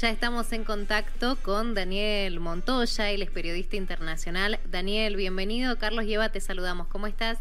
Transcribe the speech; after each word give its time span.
Ya 0.00 0.08
estamos 0.08 0.50
en 0.54 0.64
contacto 0.64 1.36
con 1.42 1.74
Daniel 1.74 2.40
Montoya, 2.40 3.10
él 3.10 3.20
es 3.20 3.30
periodista 3.30 3.76
internacional. 3.76 4.58
Daniel, 4.70 5.14
bienvenido. 5.14 5.76
Carlos 5.76 6.06
y 6.06 6.14
Eva, 6.14 6.32
te 6.32 6.40
saludamos. 6.40 6.86
¿Cómo 6.86 7.06
estás? 7.06 7.38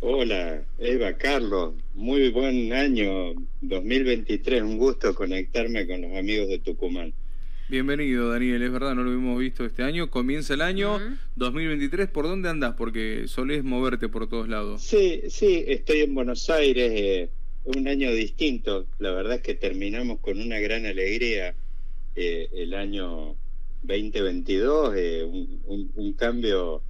Hola, 0.00 0.62
Eva, 0.80 1.12
Carlos. 1.12 1.74
Muy 1.94 2.32
buen 2.32 2.72
año 2.72 3.34
2023. 3.60 4.62
Un 4.62 4.78
gusto 4.78 5.14
conectarme 5.14 5.86
con 5.86 6.00
los 6.00 6.16
amigos 6.16 6.48
de 6.48 6.58
Tucumán. 6.58 7.14
Bienvenido, 7.68 8.30
Daniel. 8.30 8.60
Es 8.60 8.72
verdad, 8.72 8.96
no 8.96 9.04
lo 9.04 9.12
hemos 9.12 9.38
visto 9.38 9.64
este 9.64 9.84
año. 9.84 10.10
Comienza 10.10 10.54
el 10.54 10.60
año 10.60 10.98
2023. 11.36 12.08
¿Por 12.08 12.24
dónde 12.24 12.48
andás? 12.48 12.74
Porque 12.74 13.28
solés 13.28 13.62
moverte 13.62 14.08
por 14.08 14.28
todos 14.28 14.48
lados. 14.48 14.82
Sí, 14.82 15.22
sí, 15.28 15.62
estoy 15.68 16.00
en 16.00 16.16
Buenos 16.16 16.50
Aires. 16.50 16.90
Eh, 16.92 17.30
un 17.64 17.88
año 17.88 18.12
distinto. 18.12 18.86
La 18.98 19.10
verdad 19.10 19.36
es 19.36 19.42
que 19.42 19.54
terminamos 19.54 20.20
con 20.20 20.40
una 20.40 20.58
gran 20.58 20.86
alegría 20.86 21.54
eh, 22.14 22.48
el 22.52 22.74
año 22.74 23.36
2022. 23.82 24.94
Eh, 24.96 25.24
un, 25.24 26.12
cambio 26.14 26.82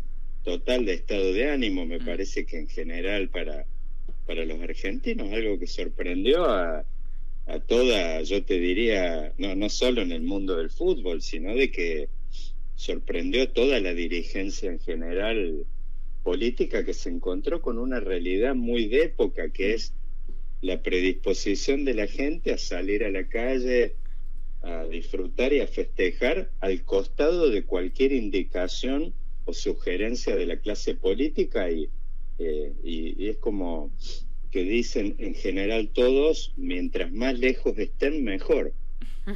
total 0.43 0.85
de 0.85 0.95
estado 0.95 1.33
de 1.33 1.51
ánimo. 1.51 1.87
Me 1.87 2.01
parece 2.01 2.45
que 2.45 2.59
en 2.59 2.69
general 2.69 3.29
para, 3.29 3.67
para 4.27 4.45
los 4.45 4.61
argentinos 4.61 5.33
algo 5.33 5.59
que 5.59 5.67
sorprendió 5.67 6.45
a 6.45 6.85
a 7.47 7.61
toda, 7.61 8.23
yo 8.23 8.43
te 8.45 8.59
diría, 8.59 9.33
no, 9.39 9.55
no 9.55 9.69
solo 9.69 10.03
en 10.03 10.13
el 10.13 10.23
mundo 10.23 10.57
del 10.57 10.71
fútbol, 10.71 11.21
sino 11.21 11.55
de 11.55 11.71
que 11.71 12.09
sorprendió 12.75 13.43
a 13.43 13.53
toda 13.53 13.81
la 13.81 13.93
dirigencia 13.93 14.71
en 14.71 14.81
general 14.81 15.67
política 16.23 16.85
que 16.85 16.95
se 16.95 17.11
encontró 17.11 17.61
con 17.61 17.79
una 17.79 18.01
realidad 18.01 18.55
muy 18.55 18.89
de 18.89 19.05
época, 19.05 19.51
que 19.51 19.75
es 19.75 19.93
la 20.65 20.83
predisposición 20.83 21.85
de 21.85 21.95
la 21.95 22.07
gente 22.07 22.53
a 22.53 22.59
salir 22.59 23.05
a 23.05 23.11
la 23.11 23.29
calle, 23.29 23.97
a 24.63 24.85
disfrutar 24.85 25.53
y 25.53 25.61
a 25.61 25.67
festejar 25.67 26.51
al 26.61 26.85
costado 26.85 27.51
de 27.51 27.65
cualquier 27.65 28.13
indicación 28.13 29.13
o 29.45 29.53
sugerencia 29.53 30.35
de 30.35 30.47
la 30.47 30.57
clase 30.57 30.95
política 30.95 31.71
y, 31.71 31.91
eh, 32.39 32.73
y 32.83 33.29
es 33.29 33.37
como 33.37 33.91
que 34.51 34.63
dicen 34.63 35.17
en 35.19 35.35
general 35.35 35.91
todos, 35.93 36.55
mientras 36.57 37.13
más 37.13 37.39
lejos 37.39 37.77
estén, 37.77 38.25
mejor. 38.25 38.73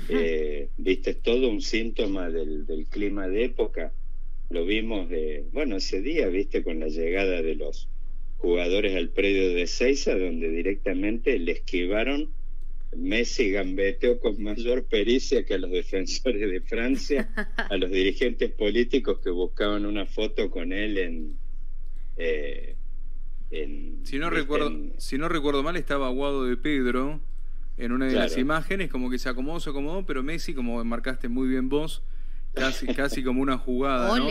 Eh, 0.09 0.69
Viste, 0.77 1.11
es 1.11 1.23
todo 1.23 1.51
un 1.51 1.61
síntoma 1.61 2.31
del, 2.31 2.67
del, 2.67 2.87
clima 2.87 3.27
de 3.27 3.45
época. 3.45 3.92
Lo 4.48 4.65
vimos, 4.65 5.11
de, 5.11 5.45
bueno, 5.53 5.77
ese 5.77 6.01
día, 6.01 6.29
viste, 6.29 6.63
con 6.63 6.81
la 6.81 6.89
llegada 6.89 7.42
de 7.42 7.55
los 7.55 7.89
jugadores 8.39 8.97
al 8.97 9.11
predio 9.11 9.55
de 9.55 9.67
Seiza, 9.67 10.17
donde 10.17 10.48
directamente 10.48 11.39
le 11.39 11.53
esquivaron. 11.53 12.31
Messi 12.97 13.50
gambeteó 13.50 14.19
con 14.19 14.42
mayor 14.42 14.84
pericia 14.84 15.45
que 15.45 15.55
a 15.55 15.58
los 15.58 15.70
defensores 15.70 16.50
de 16.50 16.61
Francia, 16.62 17.28
a 17.56 17.77
los 17.77 17.91
dirigentes 17.91 18.50
políticos 18.53 19.19
que 19.22 19.28
buscaban 19.28 19.84
una 19.84 20.06
foto 20.06 20.50
con 20.50 20.72
él 20.72 20.97
en, 20.97 21.36
eh, 22.17 22.77
si 24.03 24.19
no 24.19 24.28
recuerdo 24.28 24.73
si 24.98 25.17
no 25.17 25.28
recuerdo 25.28 25.62
mal 25.62 25.77
estaba 25.77 26.08
Aguado 26.08 26.45
de 26.45 26.56
Pedro 26.56 27.20
en 27.78 27.92
una 27.92 28.06
de 28.06 28.12
las 28.12 28.36
imágenes 28.36 28.91
como 28.91 29.08
que 29.08 29.19
se 29.19 29.28
acomodó 29.28 29.61
se 29.61 29.70
acomodó 29.70 30.05
pero 30.05 30.23
Messi 30.23 30.52
como 30.52 30.83
marcaste 30.84 31.28
muy 31.28 31.48
bien 31.48 31.70
vos 31.70 32.02
casi 32.59 32.87
casi 32.89 33.23
como 33.23 33.42
una 33.42 33.59
jugada 33.59 34.19
¿no? 34.19 34.28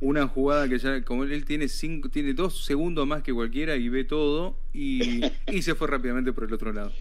una 0.00 0.26
jugada 0.28 0.68
que 0.68 0.78
ya 0.78 1.02
como 1.02 1.24
él 1.24 1.44
tiene 1.44 1.68
cinco 1.68 2.08
tiene 2.08 2.34
dos 2.34 2.64
segundos 2.64 3.06
más 3.06 3.22
que 3.22 3.32
cualquiera 3.32 3.76
y 3.76 3.88
ve 3.88 4.04
todo 4.04 4.56
y, 4.72 5.22
y 5.46 5.62
se 5.62 5.74
fue 5.74 5.88
rápidamente 5.88 6.32
por 6.32 6.44
el 6.44 6.52
otro 6.52 6.72
lado 6.72 6.92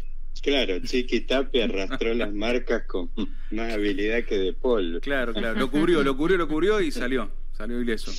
Claro, 0.42 0.80
Chiqui 0.80 1.22
Tapia 1.22 1.66
arrastró 1.66 2.14
las 2.14 2.34
marcas 2.34 2.84
con 2.86 3.10
más 3.52 3.72
habilidad 3.72 4.26
que 4.26 4.38
De 4.38 4.52
Paul. 4.52 5.00
Claro, 5.02 5.34
claro, 5.34 5.58
lo 5.58 5.72
cubrió, 5.72 6.04
lo 6.04 6.18
cubrió, 6.18 6.38
lo 6.38 6.48
cubrió 6.48 6.82
y 6.82 6.92
salió, 6.92 7.32
salió 7.54 7.80
ileso. 7.80 8.12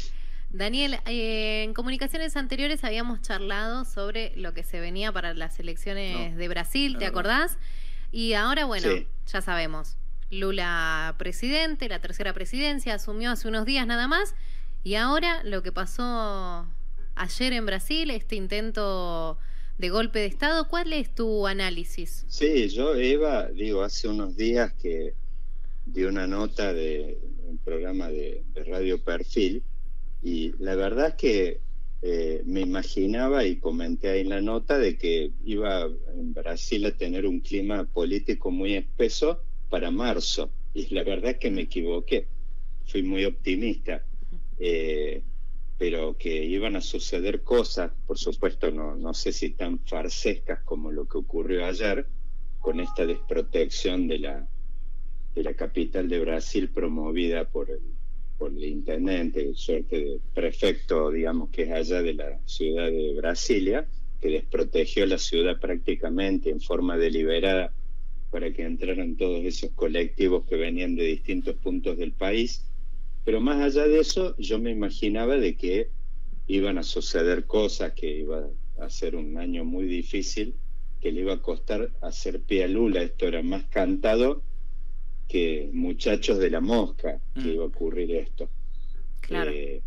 Daniel, 0.50 0.98
eh, 1.06 1.64
en 1.64 1.74
comunicaciones 1.74 2.36
anteriores 2.36 2.84
habíamos 2.84 3.20
charlado 3.20 3.84
sobre 3.84 4.32
lo 4.36 4.54
que 4.54 4.62
se 4.62 4.80
venía 4.80 5.10
para 5.12 5.34
las 5.34 5.58
elecciones 5.58 6.36
de 6.36 6.48
Brasil, 6.48 6.96
¿te 6.96 7.06
acordás? 7.06 7.58
Y 8.12 8.34
ahora, 8.34 8.64
bueno, 8.64 8.88
ya 9.26 9.42
sabemos, 9.42 9.96
Lula 10.34 11.14
presidente, 11.18 11.88
la 11.88 12.00
tercera 12.00 12.32
presidencia, 12.32 12.94
asumió 12.94 13.30
hace 13.30 13.48
unos 13.48 13.64
días 13.64 13.86
nada 13.86 14.08
más, 14.08 14.34
y 14.82 14.94
ahora 14.96 15.42
lo 15.44 15.62
que 15.62 15.72
pasó 15.72 16.66
ayer 17.14 17.52
en 17.52 17.66
Brasil, 17.66 18.10
este 18.10 18.36
intento 18.36 19.38
de 19.78 19.88
golpe 19.88 20.18
de 20.18 20.26
Estado, 20.26 20.68
¿cuál 20.68 20.92
es 20.92 21.14
tu 21.14 21.46
análisis? 21.46 22.24
Sí, 22.28 22.68
yo, 22.68 22.94
Eva, 22.94 23.48
digo, 23.48 23.82
hace 23.82 24.08
unos 24.08 24.36
días 24.36 24.72
que 24.74 25.14
di 25.86 26.04
una 26.04 26.26
nota 26.26 26.72
de 26.72 27.18
un 27.46 27.58
programa 27.58 28.08
de 28.08 28.42
Radio 28.66 29.02
Perfil, 29.02 29.62
y 30.22 30.52
la 30.58 30.74
verdad 30.74 31.08
es 31.08 31.14
que 31.14 31.60
eh, 32.02 32.42
me 32.44 32.60
imaginaba 32.60 33.44
y 33.44 33.56
comenté 33.56 34.10
ahí 34.10 34.20
en 34.20 34.28
la 34.28 34.40
nota 34.40 34.78
de 34.78 34.98
que 34.98 35.30
iba 35.44 35.84
en 35.84 36.34
Brasil 36.34 36.84
a 36.84 36.90
tener 36.90 37.26
un 37.26 37.40
clima 37.40 37.84
político 37.84 38.50
muy 38.50 38.74
espeso 38.74 39.40
para 39.68 39.90
marzo. 39.90 40.50
Y 40.72 40.92
la 40.94 41.04
verdad 41.04 41.32
es 41.32 41.38
que 41.38 41.50
me 41.50 41.62
equivoqué. 41.62 42.26
Fui 42.86 43.02
muy 43.02 43.24
optimista. 43.24 44.04
Eh, 44.58 45.22
pero 45.76 46.16
que 46.16 46.44
iban 46.44 46.76
a 46.76 46.80
suceder 46.80 47.42
cosas, 47.42 47.90
por 48.06 48.16
supuesto, 48.16 48.70
no, 48.70 48.94
no 48.94 49.12
sé 49.12 49.32
si 49.32 49.50
tan 49.50 49.80
farsescas 49.80 50.62
como 50.62 50.92
lo 50.92 51.06
que 51.06 51.18
ocurrió 51.18 51.66
ayer, 51.66 52.06
con 52.60 52.80
esta 52.80 53.04
desprotección 53.04 54.06
de 54.06 54.20
la, 54.20 54.48
de 55.34 55.42
la 55.42 55.54
capital 55.54 56.08
de 56.08 56.20
Brasil 56.20 56.70
promovida 56.70 57.44
por 57.44 57.70
el 57.70 57.80
por 58.38 58.52
el 58.52 58.64
intendente, 58.64 59.54
suerte 59.54 59.96
de 59.96 60.20
prefecto, 60.34 61.10
digamos, 61.10 61.50
que 61.50 61.62
es 61.62 61.70
allá 61.70 62.02
de 62.02 62.14
la 62.14 62.38
ciudad 62.46 62.86
de 62.86 63.14
Brasilia, 63.14 63.86
que 64.20 64.28
desprotegió 64.28 65.06
la 65.06 65.18
ciudad 65.18 65.60
prácticamente 65.60 66.50
en 66.50 66.60
forma 66.60 66.96
deliberada 66.96 67.72
para 68.34 68.52
que 68.52 68.64
entraran 68.64 69.16
todos 69.16 69.44
esos 69.44 69.70
colectivos 69.76 70.44
que 70.46 70.56
venían 70.56 70.96
de 70.96 71.04
distintos 71.04 71.54
puntos 71.54 71.96
del 71.96 72.10
país. 72.10 72.66
Pero 73.24 73.40
más 73.40 73.62
allá 73.62 73.86
de 73.86 74.00
eso, 74.00 74.36
yo 74.38 74.58
me 74.58 74.72
imaginaba 74.72 75.36
de 75.36 75.54
que 75.54 75.90
iban 76.48 76.76
a 76.76 76.82
suceder 76.82 77.44
cosas, 77.44 77.92
que 77.92 78.10
iba 78.10 78.48
a 78.80 78.90
ser 78.90 79.14
un 79.14 79.38
año 79.38 79.64
muy 79.64 79.84
difícil, 79.84 80.56
que 81.00 81.12
le 81.12 81.20
iba 81.20 81.34
a 81.34 81.42
costar 81.42 81.92
hacer 82.00 82.40
pie 82.40 82.64
a 82.64 82.66
Lula. 82.66 83.02
Esto 83.02 83.28
era 83.28 83.40
más 83.40 83.66
cantado 83.66 84.42
que 85.28 85.70
muchachos 85.72 86.40
de 86.40 86.50
la 86.50 86.60
mosca 86.60 87.20
que 87.34 87.40
mm. 87.40 87.50
iba 87.50 87.62
a 87.62 87.68
ocurrir 87.68 88.16
esto. 88.16 88.48
Claro. 89.20 89.52
Eh, 89.52 89.80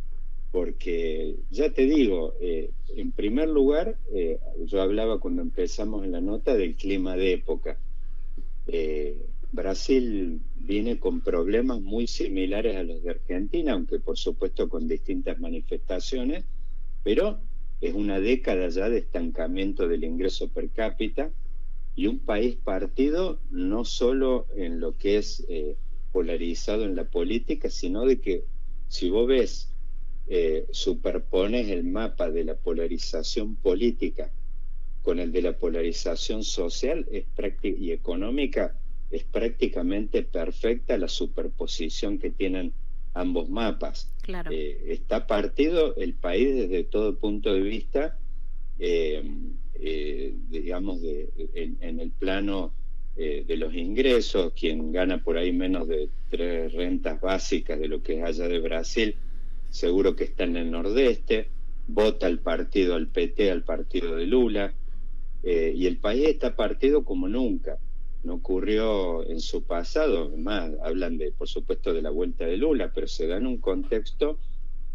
porque 0.54 1.36
ya 1.52 1.70
te 1.74 1.86
digo, 1.86 2.36
eh, 2.40 2.72
en 2.96 3.12
primer 3.12 3.50
lugar, 3.50 3.98
eh, 4.14 4.40
yo 4.68 4.82
hablaba 4.82 5.20
cuando 5.20 5.42
empezamos 5.42 6.06
en 6.06 6.14
la 6.14 6.22
nota 6.22 6.56
del 6.56 6.78
clima 6.78 7.18
de 7.18 7.34
época. 7.34 7.78
Brasil 9.52 10.42
viene 10.56 11.00
con 11.00 11.22
problemas 11.22 11.82
muy 11.82 12.08
similares 12.08 12.76
a 12.76 12.84
los 12.84 13.02
de 13.04 13.12
Argentina, 13.12 13.74
aunque 13.74 14.00
por 14.00 14.18
supuesto 14.18 14.70
con 14.70 14.88
distintas 14.88 15.40
manifestaciones, 15.40 16.44
pero 17.04 17.40
es 17.82 17.94
una 17.94 18.20
década 18.20 18.70
ya 18.70 18.90
de 18.90 19.00
estancamiento 19.00 19.88
del 19.88 20.04
ingreso 20.04 20.50
per 20.50 20.70
cápita, 20.70 21.32
y 21.96 22.06
un 22.06 22.20
país 22.20 22.56
partido 22.56 23.40
no 23.50 23.84
solo 23.84 24.46
en 24.56 24.80
lo 24.80 24.96
que 24.98 25.18
es 25.18 25.44
eh, 25.50 25.76
polarizado 26.12 26.84
en 26.84 26.96
la 26.96 27.06
política, 27.06 27.72
sino 27.72 28.06
de 28.06 28.22
que 28.22 28.44
si 28.88 29.10
vos 29.10 29.28
ves, 29.28 29.74
eh, 30.28 30.68
superpones 30.72 31.70
el 31.70 31.84
mapa 31.86 32.30
de 32.30 32.44
la 32.44 32.56
polarización 32.56 33.56
política 33.56 34.32
con 35.08 35.20
el 35.20 35.32
de 35.32 35.42
la 35.42 35.54
polarización 35.54 36.44
social 36.44 37.08
es 37.10 37.24
y 37.64 37.92
económica, 37.92 38.76
es 39.10 39.24
prácticamente 39.24 40.22
perfecta 40.22 40.98
la 40.98 41.08
superposición 41.08 42.20
que 42.20 42.30
tienen 42.30 42.74
ambos 43.14 43.48
mapas. 43.48 44.12
Claro. 44.24 44.52
Eh, 44.52 44.84
está 44.90 45.26
partido 45.26 45.96
el 45.96 46.14
país 46.14 46.54
desde 46.54 46.84
todo 46.84 47.16
punto 47.16 47.54
de 47.54 47.62
vista 47.62 48.18
eh, 48.80 49.24
digamos, 50.50 51.02
de, 51.02 51.30
en, 51.54 52.02
el 52.02 52.12
plano 52.12 52.74
eh, 53.16 53.46
de 53.48 53.56
los 53.56 53.74
ingresos, 53.74 54.52
quien 54.60 54.92
gana 54.92 55.24
por 55.24 55.38
ahí 55.38 55.54
menos 55.54 55.88
de 55.88 56.10
tres 56.30 56.74
rentas 56.74 57.22
básicas 57.22 57.80
de 57.80 57.88
lo 57.88 58.04
que 58.04 58.20
es 58.20 58.26
allá 58.26 58.50
de 58.50 58.60
Brasil, 58.60 59.16
seguro 59.70 60.18
que 60.18 60.26
está 60.26 60.44
en 60.44 60.58
el 60.58 60.70
nordeste, 60.70 61.48
vota 61.88 62.28
al 62.28 62.40
partido, 62.40 62.96
al 62.96 63.08
PT, 63.08 63.50
al 63.50 63.64
partido 63.64 64.18
de 64.18 64.28
Lula, 64.28 64.74
eh, 65.50 65.72
y 65.74 65.86
el 65.86 65.98
país 65.98 66.28
está 66.28 66.58
partido 66.58 67.06
como 67.06 67.30
nunca. 67.30 67.78
No 68.26 68.34
ocurrió 68.34 69.26
en 69.30 69.40
su 69.40 69.64
pasado, 69.64 70.30
más 70.36 70.74
hablan 70.84 71.18
de, 71.18 71.32
por 71.32 71.48
supuesto, 71.48 71.94
de 71.94 72.02
la 72.02 72.10
vuelta 72.10 72.46
de 72.46 72.58
Lula, 72.58 72.92
pero 72.94 73.08
se 73.08 73.28
da 73.28 73.38
en 73.38 73.48
un 73.48 73.60
contexto 73.60 74.40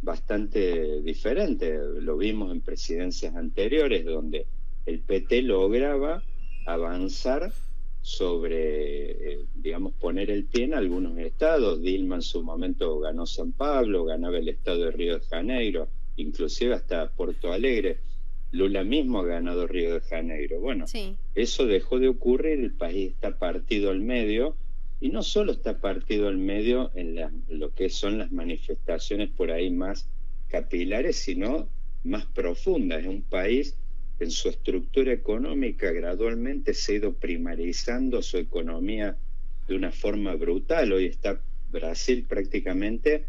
bastante 0.02 1.00
diferente. 1.00 1.78
Lo 2.02 2.18
vimos 2.18 2.52
en 2.52 2.60
presidencias 2.60 3.34
anteriores, 3.34 4.04
donde 4.04 4.44
el 4.84 5.00
PT 5.00 5.40
lograba 5.40 6.22
avanzar 6.66 7.50
sobre, 8.02 9.12
eh, 9.32 9.46
digamos, 9.54 9.94
poner 9.94 10.30
el 10.30 10.44
pie 10.44 10.64
en 10.64 10.74
algunos 10.74 11.16
estados. 11.16 11.80
Dilma 11.80 12.16
en 12.16 12.22
su 12.22 12.42
momento 12.42 12.98
ganó 12.98 13.24
San 13.24 13.52
Pablo, 13.52 14.04
ganaba 14.04 14.36
el 14.36 14.50
estado 14.50 14.84
de 14.84 14.90
Río 14.90 15.18
de 15.18 15.24
Janeiro, 15.24 15.88
inclusive 16.16 16.74
hasta 16.74 17.08
Porto 17.08 17.50
Alegre. 17.50 18.11
Lula 18.52 18.84
mismo 18.84 19.20
ha 19.20 19.26
ganado 19.26 19.66
Río 19.66 19.94
de 19.94 20.00
Janeiro. 20.00 20.60
Bueno, 20.60 20.84
eso 21.34 21.66
dejó 21.66 21.98
de 21.98 22.08
ocurrir, 22.08 22.60
el 22.60 22.72
país 22.72 23.12
está 23.12 23.38
partido 23.38 23.90
al 23.90 24.00
medio, 24.00 24.56
y 25.00 25.08
no 25.08 25.22
solo 25.22 25.52
está 25.52 25.80
partido 25.80 26.28
al 26.28 26.36
medio 26.36 26.92
en 26.94 27.18
lo 27.48 27.74
que 27.74 27.88
son 27.88 28.18
las 28.18 28.30
manifestaciones 28.30 29.30
por 29.30 29.50
ahí 29.50 29.70
más 29.70 30.06
capilares, 30.48 31.16
sino 31.16 31.68
más 32.04 32.26
profundas. 32.26 33.00
Es 33.00 33.08
un 33.08 33.22
país 33.22 33.76
en 34.20 34.30
su 34.30 34.50
estructura 34.50 35.12
económica 35.12 35.90
gradualmente 35.90 36.74
se 36.74 36.92
ha 36.92 36.96
ido 36.96 37.14
primarizando 37.14 38.22
su 38.22 38.36
economía 38.36 39.16
de 39.66 39.74
una 39.74 39.90
forma 39.90 40.34
brutal. 40.36 40.92
Hoy 40.92 41.06
está 41.06 41.40
Brasil 41.72 42.26
prácticamente 42.28 43.24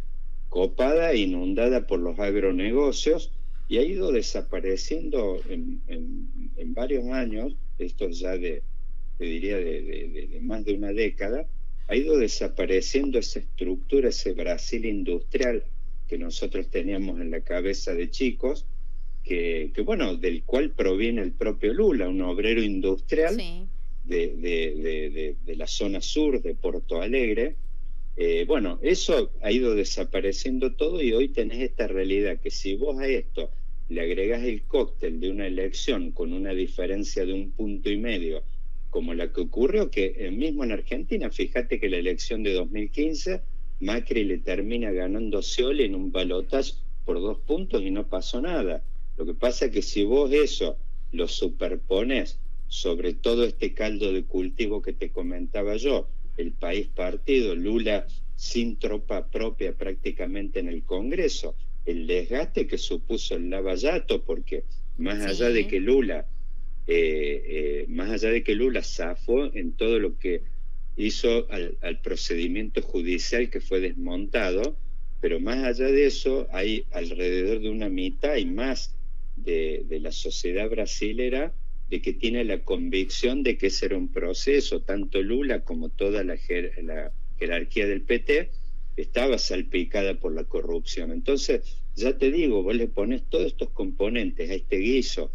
copada, 0.50 1.16
inundada 1.16 1.88
por 1.88 2.00
los 2.00 2.20
agronegocios 2.20 3.32
y 3.68 3.78
ha 3.78 3.82
ido 3.84 4.12
desapareciendo 4.12 5.42
en, 5.50 5.82
varios 6.74 7.06
años, 7.10 7.56
esto 7.78 8.10
ya 8.10 8.38
de, 8.38 8.64
te 9.18 9.26
diría, 9.26 9.58
de, 9.58 10.40
más 10.42 10.66
de 10.66 10.74
una 10.74 10.92
década, 10.92 11.48
ha 11.88 11.96
ido 11.96 12.18
desapareciendo 12.18 13.20
esa 13.20 13.40
estructura, 13.40 14.10
ese 14.10 14.34
Brasil 14.34 14.86
industrial 14.86 15.64
que 16.08 16.18
nosotros 16.18 16.70
teníamos 16.70 17.20
en 17.22 17.32
la 17.32 17.42
cabeza 17.42 17.94
de 17.94 18.10
chicos, 18.10 18.66
que, 19.24 19.72
bueno, 19.86 20.16
del 20.16 20.44
cual 20.44 20.72
proviene 20.72 21.22
el 21.22 21.32
propio 21.32 21.74
Lula, 21.74 22.10
un 22.10 22.22
obrero 22.22 22.62
industrial 22.62 23.38
de, 23.38 24.36
de, 24.36 25.36
de, 25.46 25.56
la 25.56 25.68
zona 25.68 26.02
sur 26.02 26.42
de 26.42 26.56
Porto 26.56 27.02
Alegre. 27.02 27.56
Eh, 28.16 28.46
bueno, 28.48 28.80
eso 28.84 29.32
ha 29.42 29.52
ido 29.52 29.74
desapareciendo 29.74 30.74
todo 30.76 31.02
y 31.02 31.14
hoy 31.14 31.30
tenés 31.30 31.62
esta 31.62 31.88
realidad 31.88 32.40
que 32.40 32.52
si 32.52 32.76
vos 32.76 33.00
a 33.00 33.08
esto 33.08 33.50
le 33.90 34.02
agregas 34.02 34.44
el 34.44 34.64
cóctel 34.64 35.20
de 35.20 35.32
una 35.32 35.48
elección 35.48 36.12
con 36.12 36.32
una 36.32 36.54
diferencia 36.54 37.26
de 37.26 37.34
un 37.34 37.52
punto 37.52 37.90
y 37.90 37.98
medio, 37.98 38.44
como 38.90 39.14
la 39.16 39.32
que 39.34 39.42
ocurrió, 39.42 39.90
que 39.90 40.30
mismo 40.32 40.64
en 40.64 40.72
Argentina, 40.72 41.32
fíjate 41.32 41.80
que 41.80 41.90
la 41.90 41.98
elección 41.98 42.44
de 42.44 42.54
2015, 42.54 43.42
Macri 43.80 44.24
le 44.24 44.38
termina 44.38 44.92
ganando 44.92 45.42
Scioli 45.42 45.86
en 45.86 45.96
un 45.96 46.12
balotaje 46.12 46.74
por 47.06 47.20
dos 47.20 47.40
puntos 47.40 47.82
y 47.82 47.92
no 47.92 48.08
pasó 48.08 48.40
nada. 48.42 48.84
Lo 49.18 49.26
que 49.26 49.34
pasa 49.34 49.66
es 49.66 49.72
que 49.72 49.82
si 49.82 50.04
vos 50.04 50.32
eso 50.32 50.78
lo 51.12 51.28
superpones 51.28 52.40
sobre 52.68 53.14
todo 53.14 53.44
este 53.44 53.74
caldo 53.74 54.12
de 54.14 54.24
cultivo 54.24 54.82
que 54.82 54.94
te 54.94 55.12
comentaba 55.12 55.76
yo, 55.76 56.08
el 56.38 56.52
país 56.52 56.88
partido, 56.88 57.56
Lula 57.56 58.06
sin 58.36 58.78
tropa 58.78 59.28
propia 59.28 59.74
prácticamente 59.74 60.60
en 60.60 60.68
el 60.68 60.84
Congreso, 60.84 61.56
el 61.86 62.08
desgaste 62.08 62.68
que 62.68 62.78
supuso 62.78 63.36
el 63.36 63.50
lavallato, 63.50 64.24
porque 64.24 64.64
más 64.98 65.22
allá 65.22 65.50
de 65.50 65.68
que 65.68 65.80
Lula, 65.80 66.28
eh, 66.88 67.44
eh, 67.46 67.86
más 67.90 68.10
allá 68.12 68.30
de 68.30 68.44
que 68.44 68.56
Lula 68.56 68.82
zafó 68.84 69.54
en 69.54 69.74
todo 69.74 70.00
lo 70.00 70.18
que 70.18 70.42
hizo 70.98 71.50
al, 71.52 71.78
al 71.82 72.02
procedimiento 72.02 72.82
judicial 72.82 73.50
que 73.50 73.62
fue 73.62 73.80
desmontado, 73.80 74.78
pero 75.24 75.40
más 75.40 75.64
allá 75.64 75.86
de 75.86 76.06
eso 76.06 76.48
hay 76.52 76.86
alrededor 76.92 77.62
de 77.62 77.70
una 77.70 77.88
mitad 77.88 78.36
y 78.36 78.46
más 78.46 78.94
de, 79.36 79.86
la 80.02 80.12
sociedad 80.12 80.70
brasilera 80.70 81.54
de 81.90 82.02
que 82.02 82.14
tiene 82.14 82.44
la 82.44 82.64
convicción 82.64 83.44
de 83.44 83.58
que 83.58 83.68
ese 83.68 83.88
era 83.88 83.98
un 83.98 84.08
proceso, 84.08 84.82
tanto 84.82 85.22
Lula 85.22 85.64
como 85.64 85.90
toda 85.90 86.24
la, 86.24 86.38
jerarquía 86.38 87.88
del 87.88 88.02
PT 88.02 88.52
estaba 88.96 89.38
salpicada 89.38 90.16
por 90.16 90.34
la 90.34 90.44
corrupción. 90.44 91.12
Entonces, 91.12 91.80
ya 91.96 92.18
te 92.18 92.32
digo, 92.32 92.64
vos 92.64 92.76
le 92.76 92.88
pones 92.88 93.24
todos 93.30 93.48
estos 93.48 93.70
componentes 93.70 94.50
a 94.50 94.54
este 94.54 94.78
guiso 94.78 95.32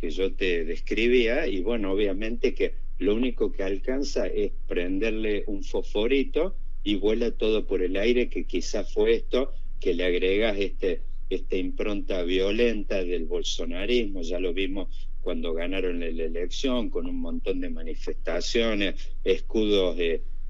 que 0.00 0.10
yo 0.10 0.32
te 0.32 0.64
describía 0.64 1.46
y 1.46 1.60
bueno, 1.60 1.92
obviamente 1.92 2.54
que 2.54 2.74
lo 2.98 3.14
único 3.14 3.52
que 3.52 3.62
alcanza 3.62 4.26
es 4.26 4.52
prenderle 4.66 5.44
un 5.46 5.62
fosforito 5.62 6.56
y 6.82 6.96
vuela 6.96 7.30
todo 7.30 7.66
por 7.66 7.82
el 7.82 7.96
aire, 7.96 8.28
que 8.28 8.44
quizás 8.44 8.92
fue 8.92 9.14
esto, 9.14 9.52
que 9.80 9.94
le 9.94 10.04
agregas 10.04 10.58
este 10.58 11.02
esta 11.30 11.56
impronta 11.56 12.24
violenta 12.24 13.04
del 13.04 13.24
bolsonarismo, 13.24 14.22
ya 14.22 14.40
lo 14.40 14.52
vimos 14.52 14.88
cuando 15.22 15.52
ganaron 15.52 16.00
la 16.00 16.06
elección, 16.06 16.90
con 16.90 17.06
un 17.06 17.20
montón 17.20 17.60
de 17.60 17.70
manifestaciones, 17.70 18.94
escudos 19.24 19.96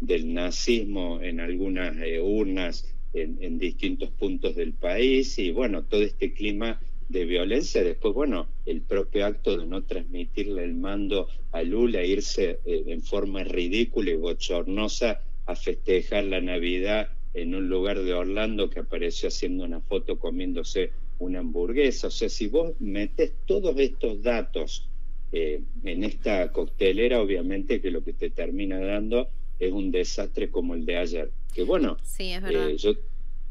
del 0.01 0.33
nazismo 0.33 1.21
en 1.21 1.41
algunas 1.41 1.97
eh, 1.99 2.21
urnas 2.21 2.93
en, 3.13 3.59
distintos 3.59 4.11
puntos 4.11 4.55
del 4.55 4.73
país, 4.73 5.39
y 5.39 5.51
bueno, 5.51 5.85
todo 5.85 6.03
este 6.03 6.33
clima 6.33 6.81
de 7.09 7.25
violencia, 7.25 7.83
después, 7.83 8.15
bueno, 8.15 8.47
el 8.67 8.83
propio 8.83 9.27
acto 9.27 9.57
de 9.57 9.67
no 9.67 9.83
transmitirle 9.83 10.63
el 10.63 10.75
mando 10.75 11.27
a 11.51 11.63
Lula, 11.63 12.05
irse 12.05 12.61
eh, 12.65 12.85
en 12.87 13.03
forma 13.03 13.43
ridícula 13.43 14.13
y 14.13 14.17
bochornosa 14.17 15.21
a 15.47 15.57
festejar 15.57 16.25
la 16.25 16.41
Navidad 16.41 17.09
en 17.35 17.55
un 17.55 17.69
lugar 17.69 18.01
de 18.01 18.13
Orlando 18.13 18.71
que 18.71 18.81
apareció 18.81 19.29
haciendo 19.29 19.65
una 19.65 19.81
foto 19.81 20.19
comiéndose 20.19 20.93
una 21.21 21.39
hamburguesa. 21.39 22.09
O 22.09 22.11
sea, 22.11 22.29
si 22.29 22.49
vos 22.49 22.73
metes 22.81 23.33
todos 23.47 23.79
estos 23.79 24.23
datos 24.23 24.89
eh, 25.33 25.63
en 25.85 26.03
esta 26.03 26.51
coctelera, 26.51 27.21
obviamente 27.21 27.81
que 27.81 27.91
lo 27.91 28.03
que 28.03 28.13
te 28.13 28.31
termina 28.31 28.81
dando 28.81 29.29
es 29.59 29.73
un 29.73 29.91
desastre 29.91 30.51
como 30.51 30.75
el 30.75 30.85
de 30.85 30.97
ayer. 30.97 31.31
Que 31.55 31.63
bueno, 31.63 31.97
sí, 32.03 32.33
es 32.33 32.43
verdad. 32.43 32.71
Eh, 32.71 32.77
yo, 32.77 32.95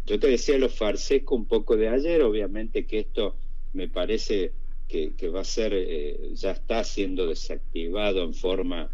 yo 0.05 0.19
te 0.19 0.27
decía 0.27 0.57
lo 0.57 0.69
farsesco 0.69 1.35
un 1.35 1.45
poco 1.45 1.77
de 1.77 1.87
ayer, 1.87 2.21
obviamente 2.21 2.85
que 2.85 2.99
esto 2.99 3.35
me 3.73 3.87
parece 3.87 4.51
que, 4.87 5.13
que 5.15 5.29
va 5.29 5.41
a 5.41 5.45
ser, 5.45 5.73
eh, 5.73 6.31
ya 6.33 6.51
está 6.51 6.83
siendo 6.83 7.27
desactivado 7.27 8.23
en 8.23 8.33
forma, 8.33 8.89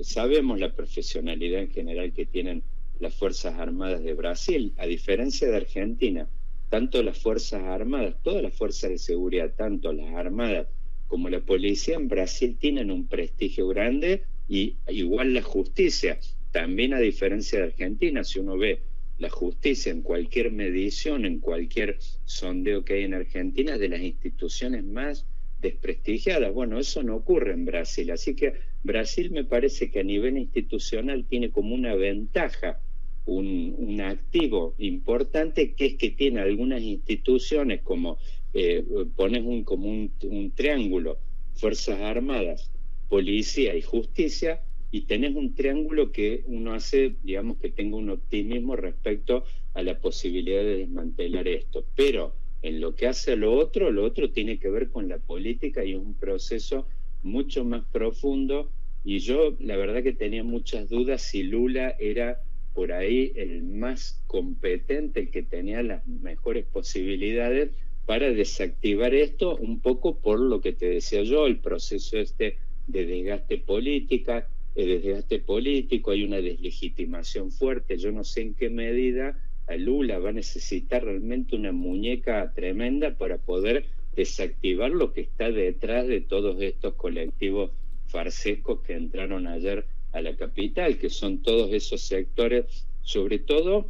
sabemos 0.00 0.58
la 0.58 0.74
profesionalidad 0.74 1.60
en 1.60 1.70
general 1.70 2.12
que 2.14 2.24
tienen 2.24 2.62
las 2.98 3.14
Fuerzas 3.14 3.58
Armadas 3.58 4.02
de 4.02 4.14
Brasil, 4.14 4.72
a 4.78 4.86
diferencia 4.86 5.48
de 5.48 5.56
Argentina. 5.56 6.28
Tanto 6.72 7.02
las 7.02 7.18
Fuerzas 7.18 7.64
Armadas, 7.64 8.14
todas 8.22 8.42
las 8.42 8.54
fuerzas 8.54 8.88
de 8.88 8.96
seguridad, 8.96 9.52
tanto 9.54 9.92
las 9.92 10.14
Armadas 10.14 10.68
como 11.06 11.28
la 11.28 11.40
policía 11.40 11.96
en 11.96 12.08
Brasil 12.08 12.56
tienen 12.58 12.90
un 12.90 13.08
prestigio 13.08 13.68
grande 13.68 14.22
y 14.48 14.76
igual 14.88 15.34
la 15.34 15.42
justicia. 15.42 16.18
También 16.50 16.94
a 16.94 16.98
diferencia 16.98 17.58
de 17.58 17.66
Argentina, 17.66 18.24
si 18.24 18.38
uno 18.38 18.56
ve 18.56 18.80
la 19.18 19.28
justicia 19.28 19.92
en 19.92 20.00
cualquier 20.00 20.50
medición, 20.50 21.26
en 21.26 21.40
cualquier 21.40 21.98
sondeo 22.24 22.86
que 22.86 22.94
hay 22.94 23.02
en 23.04 23.12
Argentina, 23.12 23.76
de 23.76 23.90
las 23.90 24.00
instituciones 24.00 24.82
más 24.82 25.26
desprestigiadas. 25.60 26.54
Bueno, 26.54 26.78
eso 26.78 27.02
no 27.02 27.16
ocurre 27.16 27.52
en 27.52 27.66
Brasil. 27.66 28.10
Así 28.10 28.34
que 28.34 28.54
Brasil 28.82 29.30
me 29.30 29.44
parece 29.44 29.90
que 29.90 30.00
a 30.00 30.04
nivel 30.04 30.38
institucional 30.38 31.26
tiene 31.26 31.50
como 31.50 31.74
una 31.74 31.94
ventaja 31.94 32.80
un, 33.24 34.00
activo 34.00 34.74
importante 34.78 35.74
que 35.74 35.86
es 35.86 35.94
que 35.96 36.10
tiene 36.10 36.40
algunas 36.40 36.82
instituciones 36.82 37.82
como 37.82 38.18
eh, 38.52 38.84
pones 39.16 39.42
un, 39.44 39.64
como 39.64 39.88
un, 39.88 40.52
triángulo, 40.54 41.18
Fuerzas 41.54 42.00
Armadas, 42.00 42.70
Policía 43.08 43.76
y 43.76 43.82
Justicia, 43.82 44.62
y 44.90 45.02
tenés 45.02 45.34
un 45.34 45.54
triángulo 45.54 46.12
que 46.12 46.44
uno 46.46 46.74
hace, 46.74 47.14
digamos, 47.22 47.58
que 47.58 47.70
tenga 47.70 47.96
un 47.96 48.10
optimismo 48.10 48.76
respecto 48.76 49.44
a 49.74 49.82
la 49.82 49.98
posibilidad 49.98 50.62
de 50.62 50.78
desmantelar 50.78 51.48
esto. 51.48 51.84
Pero 51.96 52.34
en 52.60 52.80
lo 52.80 52.94
que 52.94 53.06
hace 53.06 53.32
a 53.32 53.36
lo 53.36 53.54
otro, 53.54 53.90
lo 53.90 54.04
otro 54.04 54.30
tiene 54.32 54.58
que 54.58 54.68
ver 54.68 54.90
con 54.90 55.08
la 55.08 55.18
política 55.18 55.84
y 55.84 55.92
es 55.92 55.98
un 55.98 56.14
proceso 56.14 56.86
mucho 57.22 57.64
más 57.64 57.84
profundo. 57.86 58.70
Y 59.04 59.20
yo, 59.20 59.56
la 59.60 59.76
verdad 59.76 60.02
que 60.02 60.12
tenía 60.12 60.44
muchas 60.44 60.88
dudas 60.88 61.22
si 61.22 61.42
Lula 61.42 61.96
era 61.98 62.42
por 62.74 62.92
ahí 62.92 63.32
el 63.36 63.62
más 63.62 64.22
competente, 64.26 65.20
el 65.20 65.30
que 65.30 65.42
tenía 65.42 65.82
las 65.82 66.06
mejores 66.06 66.64
posibilidades 66.66 67.70
para 68.06 68.30
desactivar 68.30 69.14
esto, 69.14 69.56
un 69.56 69.80
poco 69.80 70.18
por 70.18 70.40
lo 70.40 70.60
que 70.60 70.72
te 70.72 70.88
decía 70.88 71.22
yo, 71.22 71.46
el 71.46 71.58
proceso 71.58 72.18
este 72.18 72.56
de 72.86 73.06
desgaste 73.06 73.58
política, 73.58 74.48
de 74.74 74.86
desgaste 74.86 75.38
político, 75.38 76.10
hay 76.10 76.24
una 76.24 76.40
deslegitimación 76.40 77.52
fuerte, 77.52 77.98
yo 77.98 78.10
no 78.10 78.24
sé 78.24 78.42
en 78.42 78.54
qué 78.54 78.70
medida 78.70 79.38
a 79.68 79.76
Lula 79.76 80.18
va 80.18 80.30
a 80.30 80.32
necesitar 80.32 81.04
realmente 81.04 81.54
una 81.54 81.72
muñeca 81.72 82.52
tremenda 82.54 83.16
para 83.16 83.38
poder 83.38 83.86
desactivar 84.16 84.90
lo 84.90 85.12
que 85.12 85.22
está 85.22 85.50
detrás 85.50 86.06
de 86.06 86.20
todos 86.20 86.60
estos 86.60 86.94
colectivos 86.94 87.70
farsescos 88.06 88.80
que 88.80 88.94
entraron 88.94 89.46
ayer 89.46 89.86
a 90.12 90.20
la 90.20 90.36
capital, 90.36 90.98
que 90.98 91.10
son 91.10 91.42
todos 91.42 91.72
esos 91.72 92.02
sectores, 92.02 92.86
sobre 93.02 93.38
todo 93.38 93.88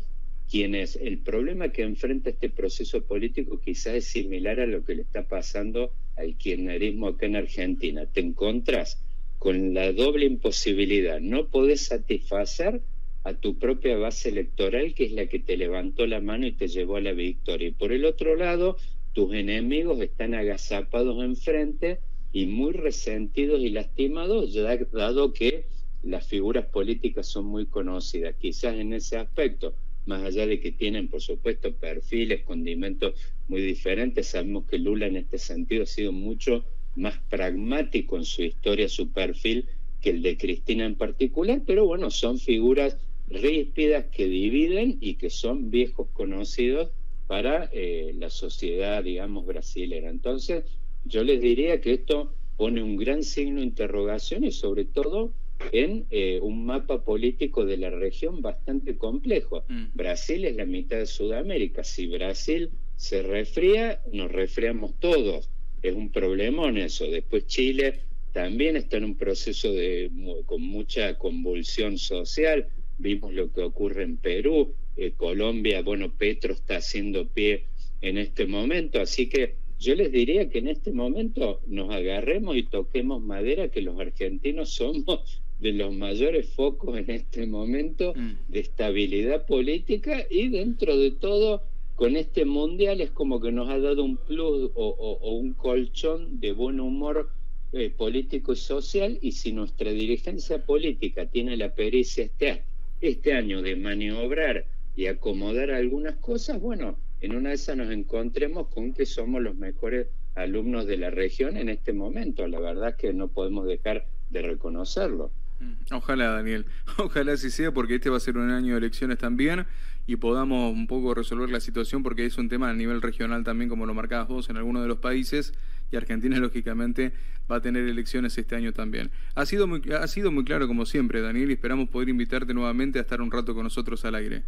quienes 0.50 0.96
el 0.96 1.18
problema 1.18 1.70
que 1.70 1.82
enfrenta 1.82 2.30
este 2.30 2.50
proceso 2.50 3.02
político 3.02 3.60
quizás 3.60 3.94
es 3.94 4.04
similar 4.06 4.60
a 4.60 4.66
lo 4.66 4.84
que 4.84 4.94
le 4.94 5.02
está 5.02 5.26
pasando 5.26 5.92
al 6.16 6.36
kirchnerismo 6.36 7.08
acá 7.08 7.26
en 7.26 7.36
Argentina. 7.36 8.06
Te 8.06 8.20
encontrás 8.20 9.02
con 9.38 9.74
la 9.74 9.92
doble 9.92 10.26
imposibilidad. 10.26 11.20
No 11.20 11.48
podés 11.48 11.86
satisfacer 11.86 12.80
a 13.24 13.34
tu 13.34 13.58
propia 13.58 13.96
base 13.96 14.28
electoral, 14.28 14.94
que 14.94 15.06
es 15.06 15.12
la 15.12 15.26
que 15.26 15.38
te 15.38 15.56
levantó 15.56 16.06
la 16.06 16.20
mano 16.20 16.46
y 16.46 16.52
te 16.52 16.68
llevó 16.68 16.96
a 16.96 17.00
la 17.00 17.12
victoria. 17.12 17.68
Y 17.68 17.72
por 17.72 17.92
el 17.92 18.04
otro 18.04 18.36
lado, 18.36 18.76
tus 19.12 19.32
enemigos 19.34 20.00
están 20.00 20.34
agazapados 20.34 21.22
enfrente 21.24 22.00
y 22.32 22.46
muy 22.46 22.72
resentidos 22.72 23.60
y 23.60 23.70
lastimados, 23.70 24.54
dado 24.92 25.32
que 25.32 25.64
las 26.02 26.26
figuras 26.26 26.66
políticas 26.66 27.26
son 27.26 27.46
muy 27.46 27.66
conocidas. 27.66 28.34
Quizás 28.38 28.74
en 28.74 28.92
ese 28.92 29.16
aspecto, 29.16 29.74
más 30.06 30.22
allá 30.22 30.46
de 30.46 30.60
que 30.60 30.72
tienen, 30.72 31.08
por 31.08 31.20
supuesto, 31.20 31.72
perfiles, 31.72 32.42
condimentos 32.42 33.14
muy 33.48 33.60
diferentes, 33.60 34.28
sabemos 34.28 34.64
que 34.66 34.78
Lula 34.78 35.06
en 35.06 35.16
este 35.16 35.38
sentido 35.38 35.84
ha 35.84 35.86
sido 35.86 36.12
mucho 36.12 36.64
más 36.96 37.18
pragmático 37.30 38.16
en 38.16 38.24
su 38.24 38.42
historia, 38.42 38.88
su 38.88 39.12
perfil, 39.12 39.66
que 40.00 40.10
el 40.10 40.22
de 40.22 40.36
Cristina 40.36 40.84
en 40.84 40.96
particular, 40.96 41.62
pero 41.64 41.86
bueno, 41.86 42.10
son 42.10 42.38
figuras 42.38 42.96
ríspidas 43.28 44.06
que 44.06 44.26
dividen 44.26 44.98
y 45.00 45.14
que 45.14 45.30
son 45.30 45.70
viejos 45.70 46.08
conocidos 46.12 46.90
para 47.28 47.70
eh, 47.72 48.12
la 48.18 48.28
sociedad, 48.28 49.04
digamos, 49.04 49.46
brasilera. 49.46 50.10
Entonces, 50.10 50.64
yo 51.04 51.22
les 51.22 51.40
diría 51.40 51.80
que 51.80 51.94
esto 51.94 52.34
pone 52.56 52.82
un 52.82 52.96
gran 52.96 53.22
signo 53.22 53.60
de 53.60 53.66
interrogación 53.66 54.44
y 54.44 54.50
sobre 54.50 54.84
todo 54.84 55.32
en 55.70 56.06
eh, 56.10 56.40
un 56.42 56.66
mapa 56.66 57.04
político 57.04 57.64
de 57.64 57.76
la 57.76 57.90
región 57.90 58.42
bastante 58.42 58.96
complejo. 58.96 59.64
Mm. 59.68 59.84
Brasil 59.94 60.44
es 60.44 60.56
la 60.56 60.66
mitad 60.66 60.98
de 60.98 61.06
Sudamérica. 61.06 61.84
Si 61.84 62.06
Brasil 62.06 62.70
se 62.96 63.22
resfría, 63.22 64.02
nos 64.12 64.30
resfriamos 64.30 64.98
todos. 64.98 65.48
Es 65.82 65.94
un 65.94 66.10
problemón 66.10 66.78
eso. 66.78 67.06
Después 67.06 67.46
Chile 67.46 68.00
también 68.32 68.76
está 68.76 68.96
en 68.96 69.04
un 69.04 69.16
proceso 69.16 69.72
de, 69.72 70.10
con 70.46 70.62
mucha 70.62 71.18
convulsión 71.18 71.98
social. 71.98 72.66
Vimos 72.98 73.32
lo 73.32 73.52
que 73.52 73.62
ocurre 73.62 74.04
en 74.04 74.16
Perú. 74.16 74.74
Eh, 74.96 75.12
Colombia, 75.16 75.82
bueno, 75.82 76.12
Petro 76.16 76.52
está 76.52 76.76
haciendo 76.76 77.28
pie 77.28 77.64
en 78.00 78.18
este 78.18 78.46
momento. 78.46 79.00
Así 79.00 79.28
que 79.28 79.56
yo 79.82 79.96
les 79.96 80.12
diría 80.12 80.48
que 80.48 80.58
en 80.58 80.68
este 80.68 80.92
momento 80.92 81.60
nos 81.66 81.92
agarremos 81.92 82.56
y 82.56 82.62
toquemos 82.62 83.20
madera, 83.20 83.68
que 83.68 83.82
los 83.82 83.98
argentinos 83.98 84.70
somos 84.70 85.41
de 85.62 85.72
los 85.72 85.94
mayores 85.94 86.48
focos 86.50 86.98
en 86.98 87.08
este 87.08 87.46
momento 87.46 88.12
mm. 88.16 88.52
de 88.52 88.58
estabilidad 88.58 89.46
política 89.46 90.26
y 90.28 90.48
dentro 90.48 90.96
de 90.96 91.12
todo 91.12 91.62
con 91.94 92.16
este 92.16 92.44
mundial 92.44 93.00
es 93.00 93.12
como 93.12 93.40
que 93.40 93.52
nos 93.52 93.70
ha 93.70 93.78
dado 93.78 94.02
un 94.02 94.16
plus 94.16 94.72
o, 94.74 95.18
un 95.22 95.54
colchón 95.54 96.40
de 96.40 96.50
buen 96.52 96.80
humor 96.80 97.30
eh, 97.72 97.90
político 97.90 98.54
y 98.54 98.56
social 98.56 99.18
y 99.22 99.32
si 99.32 99.52
nuestra 99.52 99.92
dirigencia 99.92 100.66
política 100.66 101.26
tiene 101.26 101.56
la 101.56 101.72
pericia 101.74 102.24
este, 102.24 102.64
este 103.00 103.32
año 103.32 103.62
de 103.62 103.76
maniobrar 103.76 104.66
y 104.96 105.06
acomodar 105.06 105.70
algunas 105.70 106.16
cosas, 106.16 106.60
bueno, 106.60 106.96
en 107.20 107.36
una 107.36 107.50
de 107.50 107.54
esas 107.54 107.76
nos 107.76 107.90
encontremos 107.92 108.66
con 108.66 108.92
que 108.94 109.06
somos 109.06 109.40
los 109.40 109.54
mejores 109.54 110.08
alumnos 110.34 110.86
de 110.86 110.96
la 110.96 111.10
región 111.10 111.56
en 111.56 111.68
este 111.68 111.92
momento. 111.92 112.48
La 112.48 112.58
verdad 112.58 112.90
es 112.90 112.96
que 112.96 113.12
no 113.12 113.28
podemos 113.28 113.66
dejar 113.66 114.06
de 114.30 114.42
reconocerlo. 114.42 115.30
Mm, 115.62 115.94
ojalá, 115.94 116.30
Daniel. 116.30 116.66
Ojalá 116.98 117.32
así 117.32 117.50
sea, 117.50 117.72
porque 117.72 117.94
este 117.94 118.10
va 118.10 118.16
a 118.16 118.20
ser 118.20 118.36
un 118.36 118.50
año 118.50 118.72
de 118.72 118.78
elecciones 118.78 119.18
también 119.18 119.64
y 120.08 120.16
podamos 120.16 120.72
un 120.72 120.88
poco 120.88 121.14
resolver 121.14 121.50
la 121.50 121.60
situación, 121.60 122.02
porque 122.02 122.26
es 122.26 122.36
un 122.36 122.48
tema 122.48 122.68
a 122.68 122.74
nivel 122.74 123.00
regional 123.00 123.44
también, 123.44 123.70
como 123.70 123.86
lo 123.86 123.94
marcabas 123.94 124.26
vos, 124.26 124.50
en 124.50 124.56
algunos 124.56 124.82
de 124.82 124.88
los 124.88 124.98
países, 124.98 125.54
y 125.92 125.96
Argentina, 125.96 126.36
lógicamente, 126.40 127.12
va 127.50 127.56
a 127.56 127.60
tener 127.60 127.86
elecciones 127.86 128.36
este 128.36 128.56
año 128.56 128.72
también. 128.72 129.10
Ha 129.36 129.46
sido 129.46 129.68
muy, 129.68 129.82
ha 129.92 130.08
sido 130.08 130.32
muy 130.32 130.44
claro, 130.44 130.66
como 130.66 130.84
siempre, 130.84 131.20
Daniel, 131.20 131.50
y 131.50 131.54
esperamos 131.54 131.88
poder 131.88 132.08
invitarte 132.08 132.52
nuevamente 132.52 132.98
a 132.98 133.02
estar 133.02 133.20
un 133.20 133.30
rato 133.30 133.54
con 133.54 133.62
nosotros 133.62 134.04
al 134.04 134.16
aire. 134.16 134.42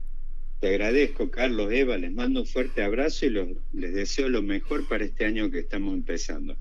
Te 0.58 0.70
agradezco, 0.70 1.30
Carlos, 1.30 1.70
Eva, 1.70 1.96
les 1.96 2.12
mando 2.12 2.40
un 2.40 2.46
fuerte 2.46 2.82
abrazo 2.82 3.26
y 3.26 3.30
les 3.30 3.94
deseo 3.94 4.28
lo 4.28 4.42
mejor 4.42 4.88
para 4.88 5.04
este 5.04 5.26
año 5.26 5.50
que 5.50 5.60
estamos 5.60 5.94
empezando. 5.94 6.56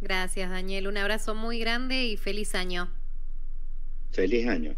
Gracias, 0.00 0.50
Daniel. 0.50 0.86
Un 0.86 0.98
abrazo 0.98 1.34
muy 1.34 1.58
grande 1.58 2.06
y 2.06 2.16
feliz 2.16 2.54
año. 2.54 2.88
Feliz 4.12 4.48
año. 4.48 4.74